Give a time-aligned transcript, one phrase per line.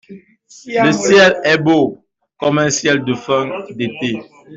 [0.65, 2.03] Le ciel est beau,
[2.39, 4.17] comme un ciel de fin d’été.